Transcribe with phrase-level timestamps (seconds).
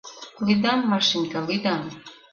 [0.45, 1.81] —Лӱдам, Машенька, лӱдам.